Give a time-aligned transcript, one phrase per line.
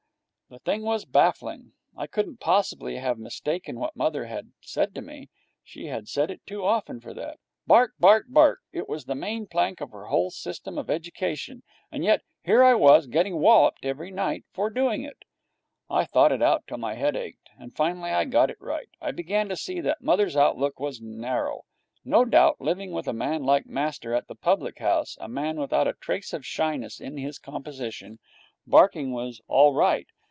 [0.53, 1.71] The thing was baffling.
[1.95, 5.29] I couldn't possibly have mistaken what mother had said to me.
[5.63, 7.39] She said it too often for that.
[7.65, 7.93] Bark!
[8.01, 8.25] Bark!
[8.27, 8.59] Bark!
[8.73, 11.63] It was the main plank of her whole system of education.
[11.89, 15.23] And yet, here I was, getting walloped every night for doing it.
[15.89, 18.89] I thought it out till my head ached, and finally I got it right.
[19.01, 21.63] I began to see that mother's outlook was narrow.
[22.03, 25.87] No doubt, living with a man like master at the public house, a man without
[25.87, 28.19] a trace of shyness in his composition,
[28.67, 30.07] barking was all right.